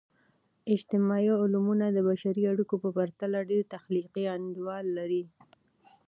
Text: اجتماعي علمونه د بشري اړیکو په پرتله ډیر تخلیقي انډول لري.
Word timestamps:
اجتماعي 0.75 1.27
علمونه 1.41 1.85
د 1.91 1.97
بشري 2.09 2.43
اړیکو 2.53 2.75
په 2.83 2.89
پرتله 2.97 3.37
ډیر 3.51 3.63
تخلیقي 3.75 4.23
انډول 4.35 4.85
لري. 4.97 5.23